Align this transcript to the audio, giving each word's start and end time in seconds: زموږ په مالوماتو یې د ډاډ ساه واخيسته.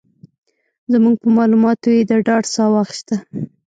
زموږ 0.91 1.15
په 1.21 1.27
مالوماتو 1.35 1.87
یې 1.95 2.01
د 2.09 2.11
ډاډ 2.25 2.43
ساه 2.53 2.69
واخيسته. 2.73 3.15